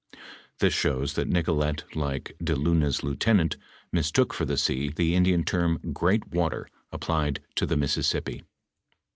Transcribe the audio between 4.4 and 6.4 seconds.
the aea, the Indian term Great